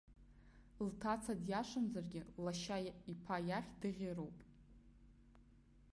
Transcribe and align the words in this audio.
Лҭаца 0.85 1.33
диашамзаргьы, 1.45 2.21
лашьа 2.43 2.77
иԥа 3.11 3.37
иахь 3.47 3.71
даӷьыроуп. 3.79 4.37